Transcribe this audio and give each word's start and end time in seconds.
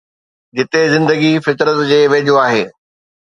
جتي 0.57 0.81
زندگي 0.93 1.31
فطرت 1.45 1.77
جي 1.89 2.01
ويجهو 2.11 2.39
آهي. 2.47 2.63